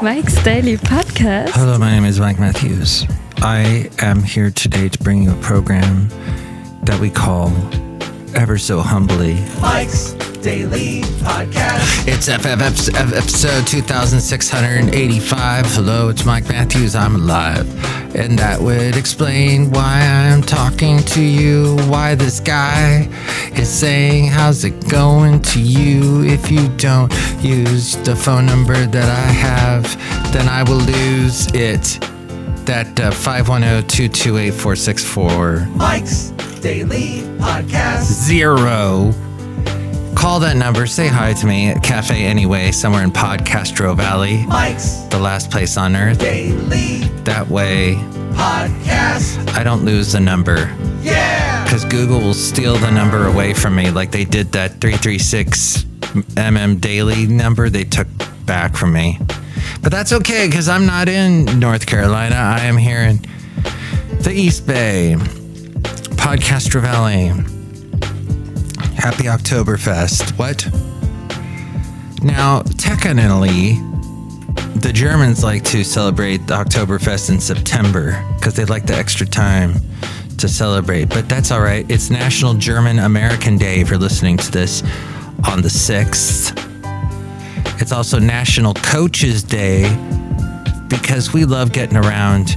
[0.00, 1.48] Mike's Daily Podcast.
[1.50, 3.04] Hello, my name is Mike Matthews.
[3.38, 6.08] I am here today to bring you a program
[6.84, 7.48] that we call
[8.36, 10.12] Ever So Humbly Mike's
[10.46, 12.06] Daily Podcast.
[12.06, 12.62] It's FF
[12.94, 15.66] episode 2685.
[15.66, 16.94] Hello, it's Mike Matthews.
[16.94, 17.66] I'm alive.
[18.14, 23.08] And that would explain why I'm talking to you, why this guy
[23.56, 26.22] is saying, How's it going to you?
[26.22, 29.82] If you don't use the phone number that I have,
[30.32, 31.98] then I will lose it.
[32.66, 38.04] That uh, 510 228 464 Mike's Daily Podcast.
[38.04, 39.12] zero.
[40.26, 40.88] Call that number.
[40.88, 45.76] Say hi to me at Cafe Anyway, somewhere in Podcastro Valley, Mike's the last place
[45.76, 46.18] on earth.
[46.18, 47.94] Daily That way,
[48.32, 49.48] Podcast.
[49.54, 50.68] I don't lose the number
[51.00, 51.62] Yeah.
[51.62, 55.84] because Google will steal the number away from me, like they did that 336
[56.34, 58.08] MM Daily number they took
[58.46, 59.20] back from me.
[59.80, 62.34] But that's okay because I'm not in North Carolina.
[62.34, 63.20] I am here in
[64.22, 65.14] the East Bay,
[66.16, 67.32] Podcastro Valley.
[68.96, 70.36] Happy Oktoberfest.
[70.38, 70.66] What?
[72.22, 73.74] Now, technically,
[74.80, 79.74] the Germans like to celebrate the Oktoberfest in September because they like the extra time
[80.38, 81.08] to celebrate.
[81.08, 81.88] But that's all right.
[81.90, 84.82] It's National German American Day if you're listening to this
[85.48, 86.62] on the 6th.
[87.80, 89.84] It's also National Coaches Day
[90.88, 92.56] because we love getting around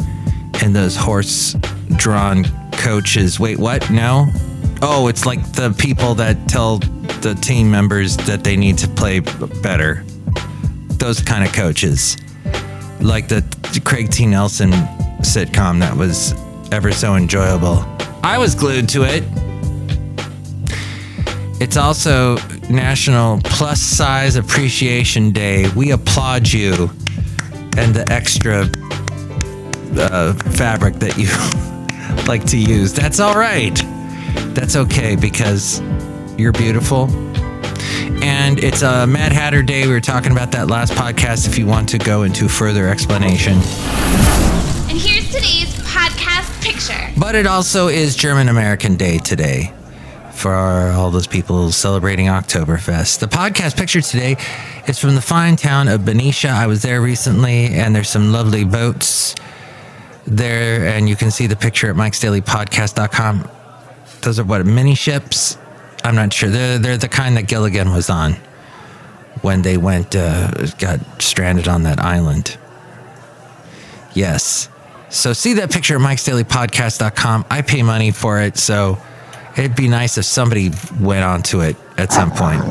[0.63, 1.55] in those horse
[1.95, 3.39] drawn coaches.
[3.39, 3.89] Wait, what?
[3.91, 4.27] No?
[4.81, 6.77] Oh, it's like the people that tell
[7.21, 10.05] the team members that they need to play better.
[10.97, 12.15] Those kind of coaches.
[13.01, 13.43] Like the
[13.83, 14.25] Craig T.
[14.25, 14.71] Nelson
[15.21, 16.33] sitcom that was
[16.71, 17.85] ever so enjoyable.
[18.23, 19.23] I was glued to it.
[21.61, 22.37] It's also
[22.69, 25.67] National Plus Size Appreciation Day.
[25.75, 26.89] We applaud you
[27.77, 28.69] and the extra
[29.99, 31.27] uh, fabric that you
[32.27, 32.93] like to use.
[32.93, 33.77] That's all right.
[34.53, 35.81] That's okay because
[36.37, 37.09] you're beautiful.
[38.21, 39.87] And it's a Mad Hatter Day.
[39.87, 43.53] We were talking about that last podcast if you want to go into further explanation.
[43.53, 47.13] And here's today's podcast picture.
[47.17, 49.73] But it also is German American Day today
[50.33, 53.19] for all those people celebrating Oktoberfest.
[53.19, 54.37] The podcast picture today
[54.87, 56.49] is from the fine town of Benicia.
[56.49, 59.35] I was there recently, and there's some lovely boats
[60.25, 63.49] there, and you can see the picture at mikesdailypodcast.com.
[64.21, 65.57] Those are what, mini ships?
[66.03, 66.49] I'm not sure.
[66.49, 68.33] They're, they're the kind that Gilligan was on
[69.41, 72.57] when they went, uh, got stranded on that island.
[74.13, 74.69] Yes.
[75.09, 77.45] So see that picture at mikesdailypodcast.com.
[77.49, 78.97] I pay money for it, so
[79.57, 82.63] it'd be nice if somebody went onto it at some point.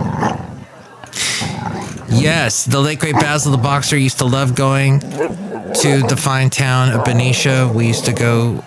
[2.10, 6.92] Yes, the late great Basil the Boxer used to love going to the fine town
[6.92, 7.70] of Benicia.
[7.75, 8.65] We used to go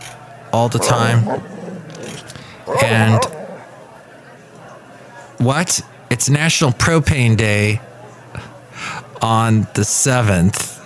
[0.54, 1.42] all the time.
[2.84, 3.24] And
[5.38, 5.82] what?
[6.10, 7.82] It's National Propane Day
[9.22, 10.86] on the 7th.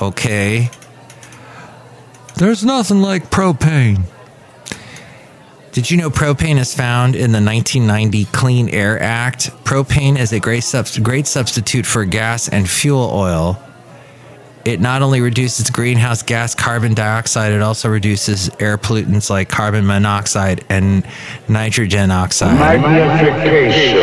[0.00, 0.70] Okay.
[2.36, 4.02] There's nothing like propane.
[5.72, 9.50] Did you know propane is found in the 1990 Clean Air Act?
[9.64, 13.62] Propane is a great, subst- great substitute for gas and fuel oil.
[14.64, 19.86] It not only reduces greenhouse gas carbon dioxide, it also reduces air pollutants like carbon
[19.86, 21.06] monoxide and
[21.48, 22.58] nitrogen oxide.
[22.58, 23.98] Magnification.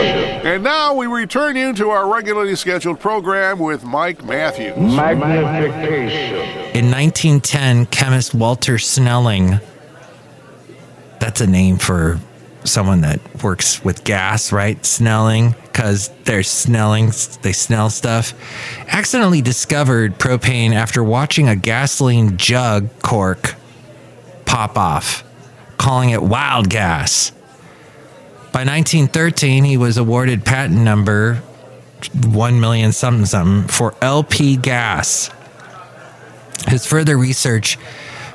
[0.47, 4.78] And now we return you to our regularly scheduled program with Mike Matthews.
[4.78, 6.35] Magnification.
[6.75, 9.59] In 1910, chemist Walter Snelling,
[11.19, 12.19] that's a name for
[12.67, 14.83] someone that works with gas, right?
[14.85, 17.07] Snelling, because they're snelling,
[17.41, 18.33] they snell stuff,
[18.88, 23.56] accidentally discovered propane after watching a gasoline jug cork
[24.45, 25.23] pop off,
[25.77, 27.31] calling it wild gas.
[28.51, 31.44] By 1913, he was awarded patent number
[32.25, 35.30] 1 million something something for LP gas.
[36.68, 37.77] His further research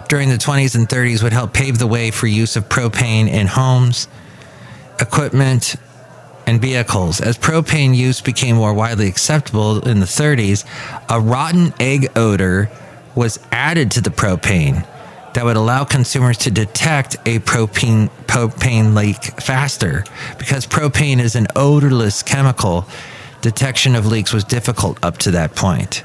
[0.08, 3.46] during the 20s and 30s would help pave the way for use of propane in
[3.46, 4.08] homes,
[5.00, 5.76] equipment,
[6.46, 7.20] and vehicles.
[7.20, 10.64] As propane use became more widely acceptable in the 30s,
[11.08, 12.70] a rotten egg odor
[13.14, 14.86] was added to the propane
[15.34, 20.04] that would allow consumers to detect a propane propane leak faster.
[20.38, 22.86] Because propane is an odorless chemical
[23.40, 26.04] detection of leaks was difficult up to that point.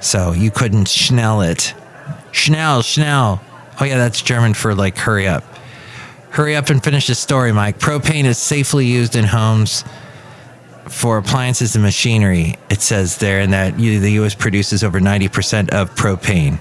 [0.00, 1.74] So you couldn't schnell it.
[2.32, 3.40] Schnell schnell.
[3.80, 5.53] Oh yeah that's german for like hurry up
[6.34, 9.84] hurry up and finish the story mike propane is safely used in homes
[10.88, 12.56] for appliances and machinery.
[12.70, 14.34] It says there, and that the U.S.
[14.34, 16.60] produces over 90% of propane,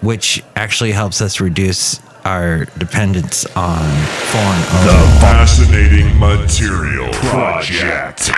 [0.00, 3.88] which actually helps us reduce our dependence on
[4.32, 5.18] foreign The.
[5.20, 8.30] Fascinating Material Project.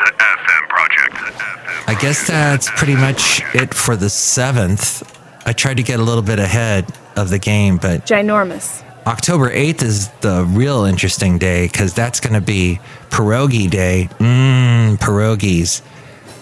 [1.87, 5.03] I guess that's pretty much it for the seventh.
[5.45, 8.85] I tried to get a little bit ahead of the game, but Ginormous.
[9.11, 12.79] October 8th is the real interesting day because that's going to be
[13.09, 14.09] Pierogi Day.
[14.21, 15.83] Mmm, pierogies.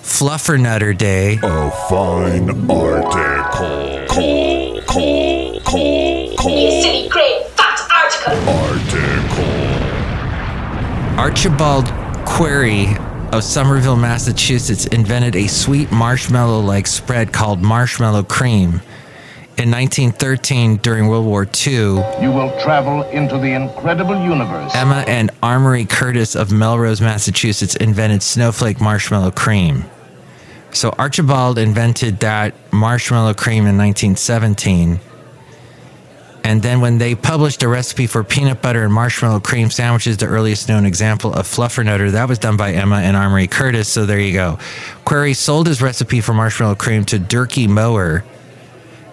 [0.03, 1.39] Fluffernutter Day.
[1.43, 4.07] A fine article.
[4.07, 6.83] Call, call, call, call.
[6.83, 8.37] silly great fat article.
[11.17, 11.19] Article.
[11.19, 11.87] Archibald
[12.27, 12.99] Query
[13.33, 18.83] of Somerville, Massachusetts invented a sweet marshmallow like spread called marshmallow cream.
[19.59, 21.73] In 1913, during World War II,
[22.23, 24.73] You will travel into the incredible universe.
[24.73, 29.87] Emma and Armory Curtis of Melrose, Massachusetts invented snowflake marshmallow cream.
[30.71, 35.01] So Archibald invented that marshmallow cream in 1917.
[36.45, 40.27] And then when they published a recipe for peanut butter and marshmallow cream sandwiches, the
[40.27, 43.89] earliest known example of fluffernutter, that was done by Emma and Armory Curtis.
[43.89, 44.61] So there you go.
[45.05, 48.23] Query sold his recipe for marshmallow cream to Durkee Mower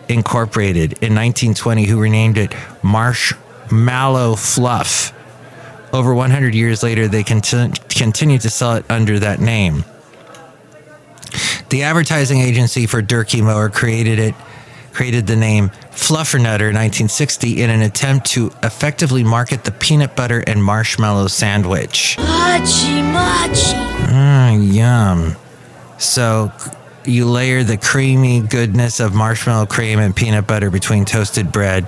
[0.07, 2.53] Incorporated in 1920, who renamed it
[2.83, 5.13] Marshmallow Fluff.
[5.93, 9.85] Over 100 years later, they conti- continue to sell it under that name.
[11.69, 14.35] The advertising agency for Durkee Mower created it,
[14.93, 20.43] created the name Fluffernutter in 1960 in an attempt to effectively market the peanut butter
[20.45, 22.17] and marshmallow sandwich.
[22.17, 23.73] Machi, machi.
[24.11, 25.35] Mm, yum.
[25.97, 26.51] So
[27.07, 31.85] you layer the creamy goodness of marshmallow cream and peanut butter between toasted bread.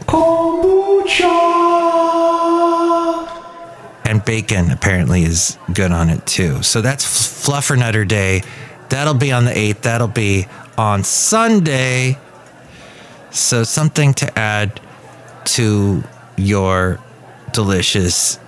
[4.06, 6.64] And bacon apparently is good on it too.
[6.64, 8.44] So that's Fluffernutter Day.
[8.90, 9.82] That'll be on the 8th.
[9.82, 10.48] That'll be
[10.78, 12.18] on Sunday.
[13.32, 14.80] So something to add
[15.46, 16.04] to
[16.38, 17.00] your
[17.52, 18.40] delicious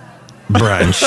[0.48, 1.02] brunch.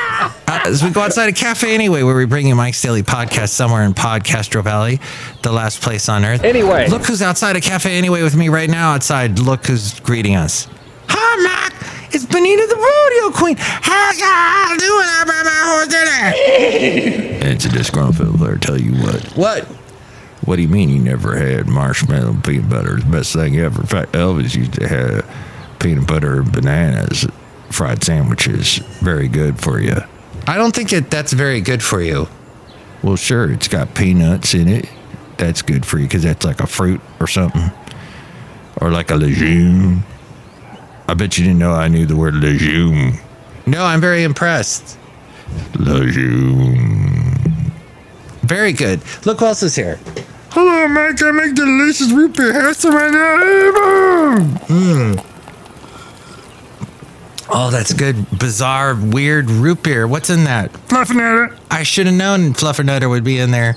[0.48, 3.48] Uh, as we go outside a cafe anyway, where we bring you Mike's Daily Podcast
[3.48, 5.00] somewhere in Podcastro Valley,
[5.42, 6.44] the last place on earth.
[6.44, 6.88] Anyway.
[6.88, 9.40] Look who's outside a cafe anyway with me right now outside.
[9.40, 10.68] Look who's greeting us.
[11.08, 12.14] Hi, Mac.
[12.14, 13.56] It's Benita the Rodeo Queen.
[13.58, 17.50] How y'all doing out by my horse dinner?
[17.50, 18.56] it's a disgruntled player.
[18.56, 19.22] Tell you what.
[19.36, 19.64] What?
[20.44, 22.96] What do you mean you never had marshmallow and peanut butter?
[22.96, 23.80] It's the best thing ever.
[23.80, 25.28] In fact, Elvis used to have
[25.80, 27.26] peanut butter and bananas
[27.70, 28.76] fried sandwiches.
[29.00, 29.96] Very good for you.
[30.48, 32.28] I don't think that that's very good for you.
[33.02, 34.88] Well, sure, it's got peanuts in it.
[35.38, 37.70] That's good for you because that's like a fruit or something,
[38.80, 40.04] or like a legume.
[41.08, 43.18] I bet you didn't know I knew the word legume.
[43.66, 44.98] No, I'm very impressed.
[45.78, 47.34] Legume.
[48.42, 49.00] Very good.
[49.26, 49.98] Look who else is here.
[50.50, 51.20] Hello, Mike.
[51.22, 54.38] I make delicious root beer hash right now.
[54.68, 55.25] Mm.
[57.48, 58.26] Oh, that's good.
[58.38, 60.06] Bizarre, weird root beer.
[60.08, 60.72] What's in that?
[60.72, 61.56] Fluffernutter.
[61.70, 63.76] I should have known Fluffernutter would be in there.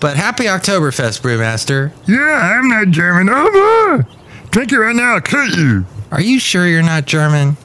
[0.00, 1.92] But happy Oktoberfest, Brewmaster.
[2.06, 3.28] Yeah, I'm not German.
[3.30, 4.16] Oh, boy.
[4.50, 5.14] Drink it right now.
[5.14, 5.86] I'll cut you.
[6.10, 7.56] Are you sure you're not German?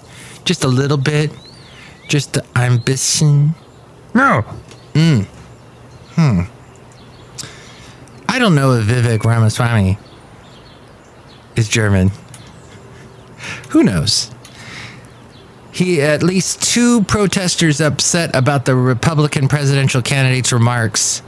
[0.46, 1.32] Just a little bit?
[2.08, 3.56] Just the ambition?
[4.14, 4.44] No.
[4.94, 5.26] Mm.
[6.16, 6.42] Hmm.
[8.30, 9.98] I don't know if Vivek Ramaswamy
[11.56, 12.12] is German.
[13.70, 14.32] Who knows?
[15.72, 21.22] He at least two protesters upset about the Republican presidential candidate's remarks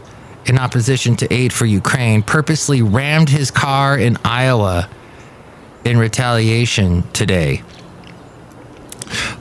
[0.45, 4.89] in opposition to aid for Ukraine purposely rammed his car in Iowa
[5.85, 7.63] in retaliation today.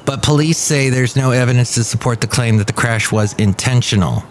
[0.05, 4.25] But police say there's no evidence to support the claim that the crash was intentional.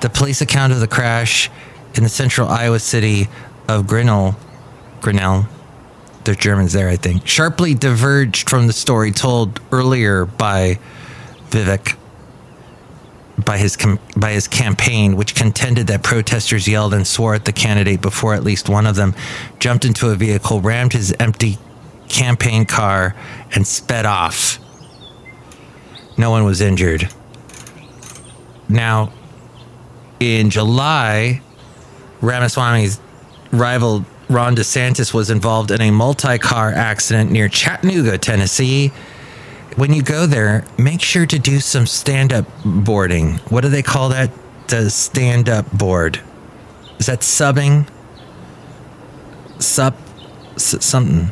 [0.00, 1.50] The police account of the crash
[1.94, 3.28] in the central Iowa city
[3.68, 4.36] of Grinnell,
[5.00, 5.46] Grinnell,
[6.24, 10.78] there's Germans there, I think, sharply diverged from the story told earlier by
[11.50, 11.96] Vivek
[13.44, 17.52] by his com- by his campaign, which contended that protesters yelled and swore at the
[17.52, 19.14] candidate before at least one of them
[19.58, 21.58] jumped into a vehicle, rammed his empty
[22.08, 23.14] campaign car,
[23.54, 24.58] and sped off.
[26.18, 27.08] No one was injured.
[28.68, 29.12] Now,
[30.18, 31.40] in July,
[32.20, 33.00] Ramaswamy's
[33.52, 38.92] rival Ron DeSantis was involved in a multi car accident near Chattanooga, Tennessee.
[39.74, 43.38] When you go there, make sure to do some stand up boarding.
[43.48, 44.30] What do they call that?
[44.68, 46.20] The stand up board.
[47.00, 47.88] Is that subbing?
[49.58, 49.96] Sup?
[50.56, 51.30] Something.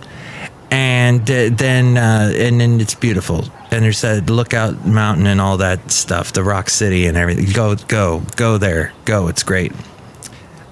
[0.72, 3.44] and uh, then uh, and then it's beautiful.
[3.70, 7.52] And there's a lookout mountain and all that stuff, the Rock City and everything.
[7.52, 9.28] Go, go, go there, go.
[9.28, 9.72] It's great.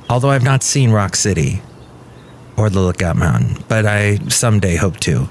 [0.09, 1.63] Although I've not seen Rock City
[2.57, 5.29] or the Lookout Mountain, but I someday hope to.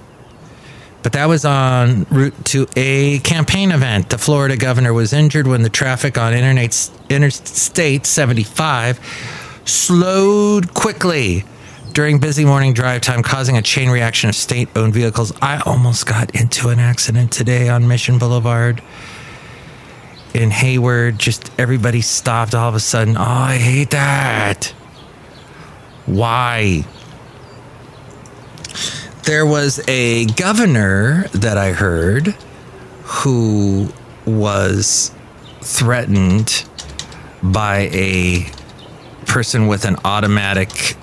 [1.03, 4.09] But that was en route to a campaign event.
[4.09, 8.99] The Florida governor was injured when the traffic on Interstate, Interstate 75
[9.65, 11.43] slowed quickly
[11.93, 15.31] during busy morning drive time, causing a chain reaction of state owned vehicles.
[15.41, 18.81] I almost got into an accident today on Mission Boulevard
[20.33, 21.19] in Hayward.
[21.19, 23.15] Just everybody stopped all of a sudden.
[23.15, 24.73] Oh, I hate that.
[26.05, 26.85] Why?
[29.25, 32.35] There was a governor that I heard
[33.03, 33.91] who
[34.23, 35.11] was
[35.61, 36.63] threatened
[37.41, 38.45] by a
[39.25, 40.95] person with an automatic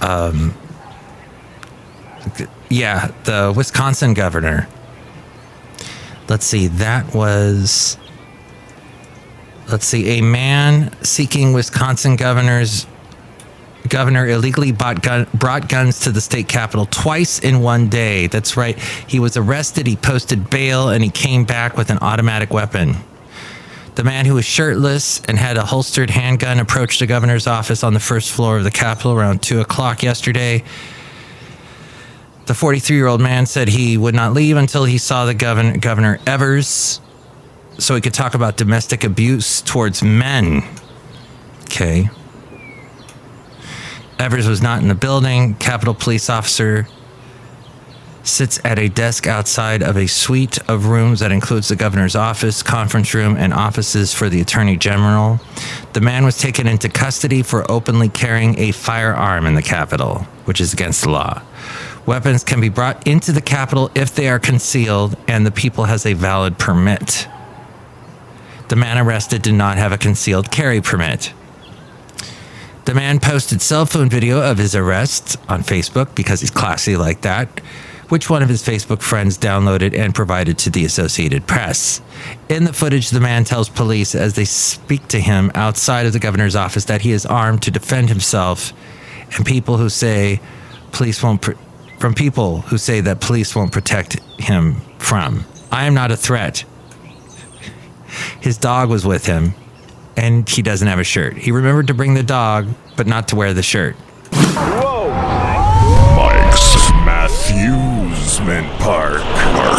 [0.00, 0.52] um
[2.68, 4.66] yeah the wisconsin governor.
[6.28, 7.96] Let's see that was
[9.68, 12.84] let's see a man seeking wisconsin governor's
[13.88, 18.78] governor illegally gun, brought guns to the state capitol twice in one day that's right
[19.06, 22.94] he was arrested he posted bail and he came back with an automatic weapon
[23.98, 27.94] the man who was shirtless and had a holstered handgun approached the governor's office on
[27.94, 30.62] the first floor of the Capitol around 2 o'clock yesterday.
[32.46, 35.78] The 43 year old man said he would not leave until he saw the governor,
[35.78, 37.00] Governor Evers
[37.78, 40.62] so he could talk about domestic abuse towards men.
[41.62, 42.08] Okay.
[44.18, 45.54] Evers was not in the building.
[45.54, 46.88] Capitol police officer
[48.24, 52.62] sits at a desk outside of a suite of rooms that includes the governor's office,
[52.62, 55.40] conference room, and offices for the attorney general.
[55.94, 60.60] The man was taken into custody for openly carrying a firearm in the Capitol, which
[60.60, 61.42] is against the law.
[62.06, 66.06] Weapons can be brought into the Capitol if they are concealed and the people has
[66.06, 67.28] a valid permit.
[68.68, 71.32] The man arrested did not have a concealed carry permit.
[72.88, 77.20] The man posted cell phone video of his arrest on Facebook because he's classy like
[77.20, 77.60] that
[78.08, 82.00] which one of his Facebook friends downloaded and provided to the Associated Press.
[82.48, 86.18] In the footage, the man tells police as they speak to him outside of the
[86.18, 88.72] governor's office that he is armed to defend himself,
[89.36, 90.40] and people who say
[90.90, 91.46] police won't
[91.98, 95.44] from people who say that police won't protect him from.
[95.70, 96.64] I am not a threat.
[98.40, 99.52] His dog was with him,
[100.18, 101.36] and he doesn't have a shirt.
[101.36, 103.94] He remembered to bring the dog, but not to wear the shirt.
[104.32, 105.10] Whoa!
[106.16, 109.22] Mike's Matthewsman Park.
[109.22, 109.78] Park.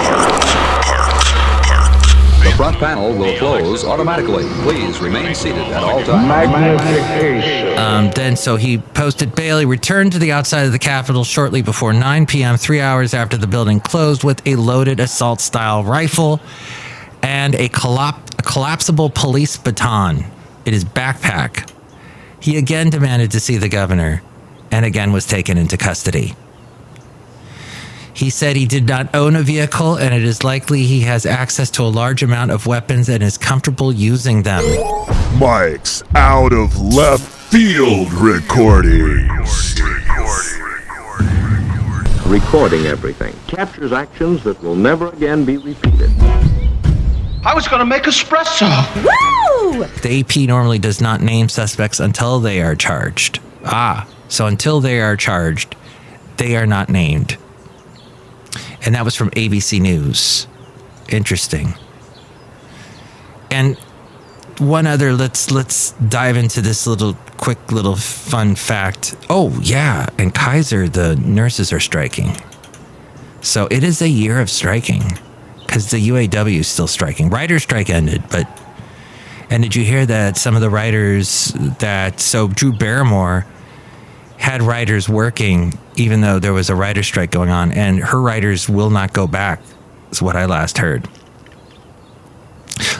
[0.00, 0.40] Park.
[0.84, 1.12] Park.
[1.66, 2.44] Park.
[2.44, 4.44] The front panel will close automatically.
[4.62, 7.78] Please remain seated at all times.
[7.78, 11.92] Um, then, so he posted Bailey returned to the outside of the Capitol shortly before
[11.92, 16.40] 9 p.m., three hours after the building closed, with a loaded assault style rifle
[17.24, 20.24] and a, collap- a collapsible police baton
[20.66, 21.70] in his backpack.
[22.38, 24.22] He again demanded to see the governor
[24.70, 26.34] and again was taken into custody.
[28.12, 31.70] He said he did not own a vehicle and it is likely he has access
[31.72, 34.62] to a large amount of weapons and is comfortable using them.
[35.38, 39.80] Mike's out of left field recordings.
[42.26, 46.10] Recording everything captures actions that will never again be repeated.
[47.46, 48.68] I was going to make espresso.
[48.96, 49.84] Woo!
[50.02, 53.38] The AP normally does not name suspects until they are charged.
[53.66, 55.76] Ah, so until they are charged,
[56.38, 57.36] they are not named.
[58.86, 60.46] And that was from ABC News.
[61.10, 61.74] Interesting.
[63.50, 63.76] And
[64.58, 69.16] one other let's let's dive into this little quick little fun fact.
[69.28, 72.36] Oh yeah, and Kaiser the nurses are striking.
[73.42, 75.02] So it is a year of striking
[75.74, 77.30] because the UAW is still striking.
[77.30, 78.46] Writer strike ended, but
[79.50, 83.44] and did you hear that some of the writers that so Drew Barrymore
[84.36, 88.68] had writers working even though there was a writer strike going on, and her writers
[88.68, 89.60] will not go back.
[90.12, 91.08] Is what I last heard.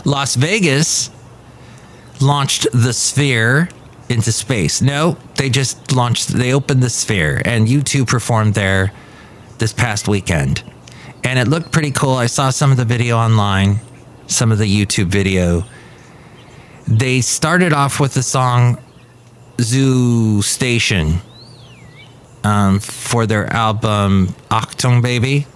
[0.05, 1.11] Las Vegas
[2.21, 3.69] launched the Sphere
[4.09, 4.83] into space.
[4.83, 6.29] No, they just launched.
[6.29, 8.93] They opened the Sphere, and U2 performed there
[9.59, 10.65] this past weekend,
[11.25, 12.15] and it looked pretty cool.
[12.15, 13.81] I saw some of the video online,
[14.27, 15.65] some of the YouTube video.
[16.87, 18.79] They started off with the song
[19.61, 21.21] Zoo Station
[22.45, 25.47] um, for their album Achtung Baby.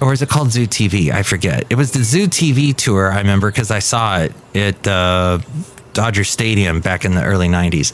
[0.00, 1.10] Or is it called Zoo TV?
[1.10, 1.64] I forget.
[1.70, 5.38] It was the Zoo TV tour, I remember, because I saw it at uh,
[5.92, 7.92] Dodger Stadium back in the early 90s.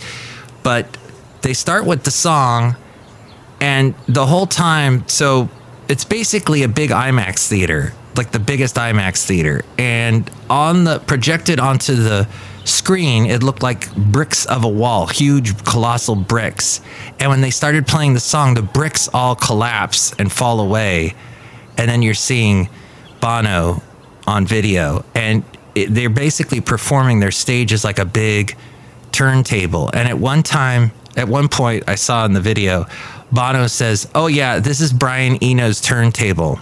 [0.63, 0.97] But
[1.43, 2.77] they start with the song,
[3.61, 5.49] And the whole time, so
[5.91, 9.65] it's basically a big IMAX theater, like the biggest IMAX theater.
[9.77, 12.29] And on the projected onto the
[12.65, 16.81] screen, it looked like bricks of a wall, huge, colossal bricks.
[17.19, 21.15] And when they started playing the song, the bricks all collapse and fall away.
[21.77, 22.69] And then you're seeing
[23.21, 23.83] Bono
[24.29, 25.05] on video.
[25.17, 25.43] And
[25.75, 28.57] it, they're basically performing their stage as like a big
[29.11, 29.91] turntable.
[29.93, 32.87] And at one time, at one point, I saw in the video,
[33.33, 36.57] Bono says, Oh, yeah, this is Brian Eno's turntable,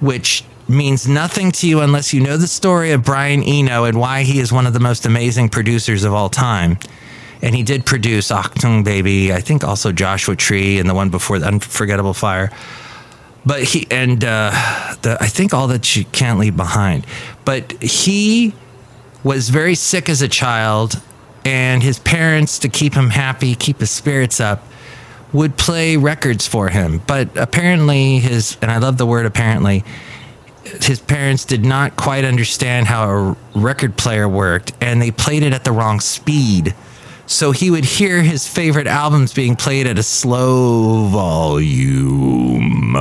[0.00, 4.22] which means nothing to you unless you know the story of Brian Eno and why
[4.22, 6.78] he is one of the most amazing producers of all time.
[7.42, 11.38] And he did produce Achtung Baby, I think also Joshua Tree and the one before
[11.38, 12.50] the Unforgettable Fire.
[13.44, 14.50] But he, and uh,
[15.02, 17.06] the, I think all that you can't leave behind.
[17.44, 18.54] But he
[19.22, 21.02] was very sick as a child,
[21.44, 24.64] and his parents, to keep him happy, keep his spirits up,
[25.34, 27.02] would play records for him.
[27.06, 29.84] But apparently, his, and I love the word apparently,
[30.64, 35.52] his parents did not quite understand how a record player worked and they played it
[35.52, 36.74] at the wrong speed.
[37.26, 42.96] So he would hear his favorite albums being played at a slow volume.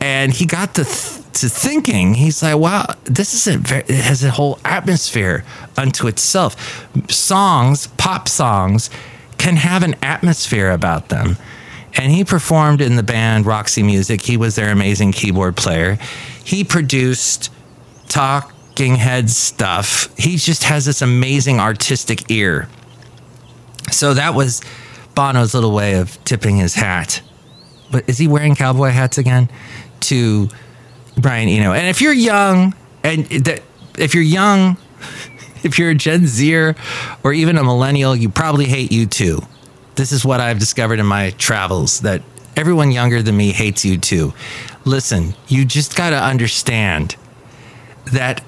[0.00, 4.04] And he got to, th- to thinking, he's like, wow, this is a very, it
[4.04, 5.44] has a whole atmosphere
[5.76, 6.86] unto itself.
[7.08, 8.90] Songs, pop songs,
[9.42, 11.36] can have an atmosphere about them
[11.94, 14.22] and he performed in the band Roxy Music.
[14.22, 15.98] He was their amazing keyboard player.
[16.44, 17.50] He produced
[18.08, 20.16] Talking Heads stuff.
[20.16, 22.68] He just has this amazing artistic ear.
[23.90, 24.62] So that was
[25.16, 27.20] Bono's little way of tipping his hat.
[27.90, 29.50] But is he wearing cowboy hats again?
[30.02, 30.48] To
[31.18, 31.72] Brian Eno.
[31.72, 33.62] And if you're young, and that
[33.98, 34.76] if you're young,
[35.62, 36.74] if you're a Gen Zer
[37.22, 39.46] or even a millennial, you probably hate U2
[39.94, 42.22] this is what I've discovered in my travels that
[42.56, 44.34] everyone younger than me hates U2.
[44.84, 47.16] Listen, you just got to understand
[48.12, 48.42] that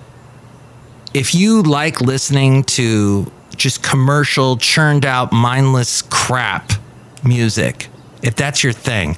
[1.12, 6.72] if you like listening to just commercial, churned out, mindless crap
[7.22, 7.88] music,
[8.22, 9.16] if that's your thing,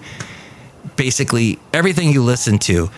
[0.97, 2.91] basically everything you listen to,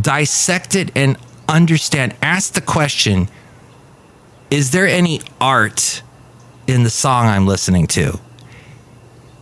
[0.00, 1.16] dissect it and
[1.48, 2.14] understand.
[2.22, 3.28] Ask the question
[4.50, 6.02] Is there any art
[6.66, 8.18] in the song I'm listening to?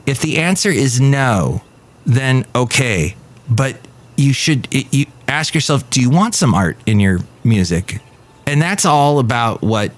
[0.04, 1.62] If the answer is no,
[2.04, 3.14] then okay.
[3.48, 3.76] But
[4.16, 8.00] you should it, you ask yourself, do you want some art in your music?
[8.46, 9.92] And that's all about what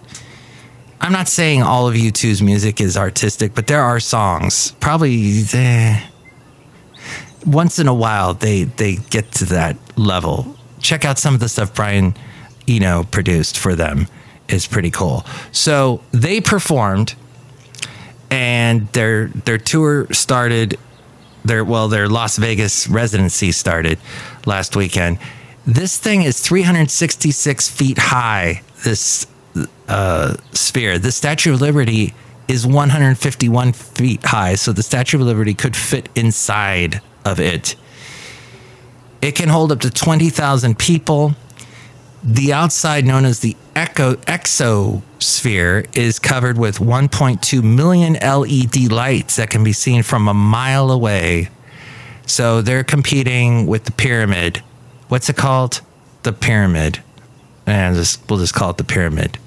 [1.00, 4.72] I'm not saying all of U2's music is artistic, but there are songs.
[4.72, 6.02] Probably eh,
[7.46, 10.54] once in a while they they get to that level.
[10.80, 12.14] Check out some of the stuff Brian
[12.66, 14.06] Eno produced for them
[14.48, 15.24] is pretty cool.
[15.52, 17.14] So they performed
[18.30, 20.78] and their their tour started
[21.44, 23.98] their well their Las Vegas residency started
[24.46, 25.18] last weekend.
[25.66, 28.62] This thing is 366 feet high.
[28.84, 29.26] This
[29.86, 32.14] uh, sphere, the Statue of Liberty
[32.46, 37.76] is 151 feet high, so the Statue of Liberty could fit inside of it.
[39.20, 41.34] It can hold up to 20,000 people.
[42.22, 49.50] The outside, known as the echo, exosphere, is covered with 1.2 million LED lights that
[49.50, 51.48] can be seen from a mile away.
[52.26, 54.62] So they're competing with the pyramid.
[55.08, 55.80] What's it called?
[56.24, 57.02] The pyramid.
[57.66, 59.38] And just, we'll just call it the pyramid.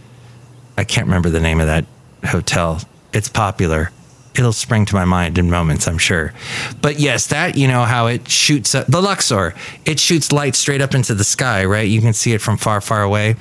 [0.77, 1.86] I can't remember the name of that
[2.23, 2.81] hotel.
[3.13, 3.91] It's popular
[4.35, 6.33] it'll spring to my mind in moments, I'm sure.
[6.81, 9.53] But yes, that you know how it shoots up, the Luxor.
[9.85, 11.87] It shoots light straight up into the sky, right?
[11.87, 13.35] You can see it from far, far away.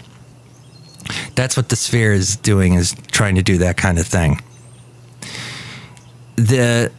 [1.35, 4.43] That's what the sphere is doing is trying to do that kind of thing.
[6.37, 6.93] The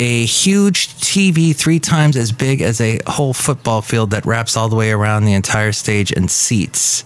[0.00, 4.68] a huge TV three times as big as a whole football field that wraps all
[4.68, 7.04] the way around the entire stage and seats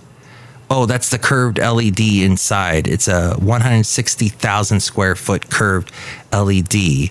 [0.74, 2.88] Oh, that's the curved LED inside.
[2.88, 5.92] It's a 160,000 square foot curved
[6.32, 7.10] LED.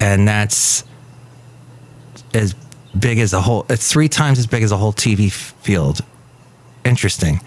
[0.00, 0.82] And that's
[2.34, 2.56] as
[2.98, 6.00] big as a whole, it's three times as big as a whole TV field.
[6.84, 7.40] Interesting.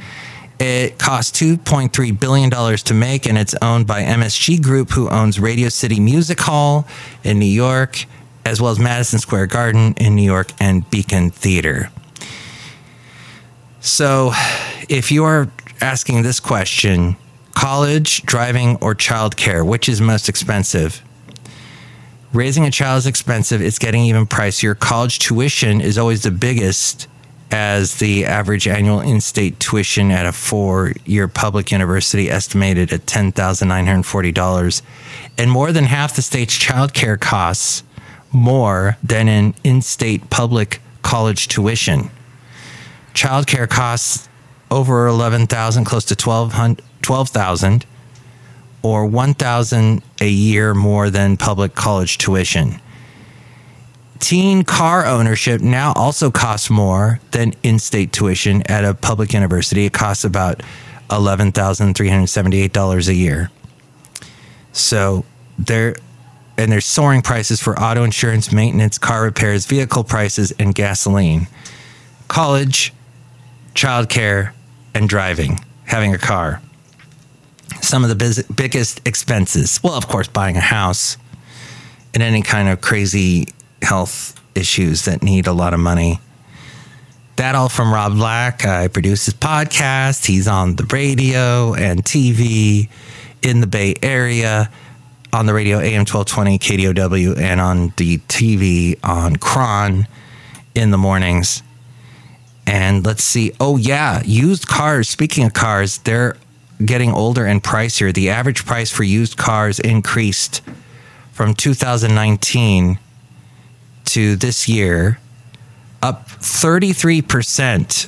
[0.62, 5.68] It cost $2.3 billion to make, and it's owned by MSG Group, who owns Radio
[5.68, 6.88] City Music Hall
[7.26, 8.06] in New York,
[8.46, 11.90] as well as Madison Square Garden in New York and Beacon Theater.
[13.86, 14.32] So,
[14.88, 15.50] if you are
[15.82, 17.18] asking this question,
[17.54, 21.04] college, driving, or childcare, which is most expensive?
[22.32, 23.62] Raising a child is expensive.
[23.62, 24.80] It's getting even pricier.
[24.80, 27.10] College tuition is always the biggest,
[27.52, 34.82] as the average annual in-state tuition at a four-year public university estimated at $10,940
[35.38, 37.84] and more than half the state's child care costs
[38.32, 42.10] more than an in-state public college tuition.
[43.14, 44.28] Child care costs
[44.72, 47.86] over 11,000 close to 12,000
[48.82, 52.82] or 1,000 a year more than public college tuition
[54.24, 59.86] teen car ownership now also costs more than in state tuition at a public university.
[59.86, 60.64] It costs about
[61.10, 63.52] $11,378 a year.
[64.72, 65.26] So
[65.60, 65.98] there,
[66.58, 71.48] and there's soaring prices for auto insurance, maintenance, car repairs, vehicle prices, and gasoline.
[72.30, 72.94] College,
[73.76, 74.54] childcare,
[74.94, 76.62] and driving, having a car.
[77.82, 79.80] Some of the biz- biggest expenses.
[79.84, 81.18] Well, of course, buying a house
[82.14, 83.48] and any kind of crazy
[83.82, 86.20] health issues that need a lot of money.
[87.38, 88.66] That all from Rob Black.
[88.66, 90.26] I produce his podcast.
[90.26, 92.90] He's on the radio and TV
[93.42, 94.70] in the Bay Area,
[95.34, 100.06] on the radio AM 1220 KDOW, and on the TV on KRON
[100.76, 101.64] in the mornings.
[102.74, 103.54] And let's see.
[103.60, 104.24] Oh, yeah.
[104.26, 105.08] Used cars.
[105.08, 106.36] Speaking of cars, they're
[106.84, 108.12] getting older and pricier.
[108.12, 110.64] The average price for used cars increased
[111.32, 112.98] from 2019
[114.06, 115.20] to this year,
[116.02, 118.08] up 33%.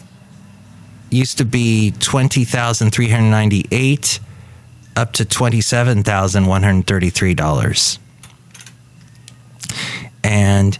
[1.12, 4.19] Used to be 20,398
[4.95, 7.99] up to $27,133.
[10.23, 10.80] And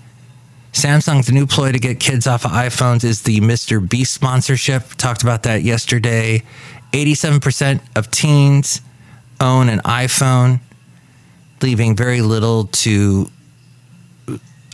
[0.76, 3.88] Samsung's new ploy to get kids off of iPhones is the Mr.
[3.88, 4.84] Beast sponsorship.
[4.96, 6.44] Talked about that yesterday.
[6.92, 8.82] 87% of teens
[9.40, 10.60] own an iPhone,
[11.62, 13.30] leaving very little to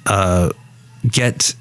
[0.07, 0.49] uh,
[1.07, 1.53] get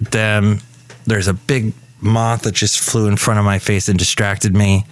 [0.00, 0.60] them.
[1.04, 4.86] There's a big moth that just flew in front of my face and distracted me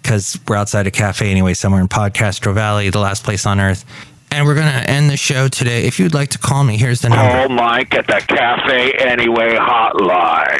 [0.00, 3.84] because we're outside a cafe anyway, somewhere in Podcastro Valley, the last place on earth.
[4.32, 5.84] And we're going to end the show today.
[5.84, 7.30] If you'd like to call me, here's the number.
[7.30, 10.58] Call Mike at the Cafe Anyway hotline.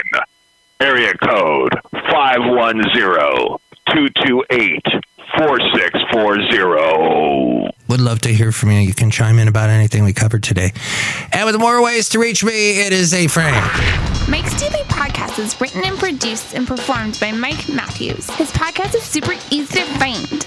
[0.78, 2.92] Area code 510
[3.86, 4.82] 228
[5.38, 7.70] 4640.
[7.88, 8.80] Would love to hear from you.
[8.80, 10.72] You can chime in about anything we covered today.
[11.32, 13.54] And with more ways to reach me, it is a Frame.
[14.28, 18.28] Mike's Daily Podcast is written and produced and performed by Mike Matthews.
[18.32, 20.46] His podcast is super easy to find.